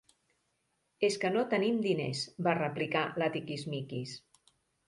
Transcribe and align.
És 1.07 1.17
que 1.25 1.31
no 1.35 1.43
tenim 1.51 1.77
diners 1.83 2.23
—va 2.47 2.57
replicar 2.61 3.07
la 3.23 3.31
Tiquismiquis. 3.37 4.19